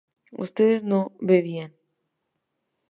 ustedes 0.31 0.81
no 0.83 1.11
bebían 1.19 1.75